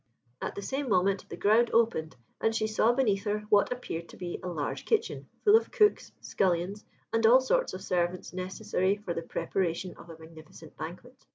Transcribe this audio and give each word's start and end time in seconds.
At 0.41 0.55
the 0.55 0.63
same 0.63 0.89
moment 0.89 1.29
the 1.29 1.37
ground 1.37 1.69
opened, 1.73 2.15
and 2.39 2.55
she 2.55 2.65
saw 2.65 2.91
beneath 2.91 3.23
her 3.25 3.41
what 3.49 3.71
appeared 3.71 4.09
to 4.09 4.17
be 4.17 4.39
a 4.41 4.47
large 4.47 4.83
kitchen, 4.83 5.27
full 5.43 5.55
of 5.55 5.69
cooks, 5.69 6.11
scullions, 6.21 6.83
and 7.13 7.23
all 7.27 7.39
sorts 7.39 7.75
of 7.75 7.83
servants 7.83 8.33
necessary 8.33 8.95
for 8.97 9.13
the 9.13 9.21
preparation 9.21 9.93
of 9.97 10.09
a 10.09 10.17
magnificent 10.17 10.75
banquet. 10.75 11.23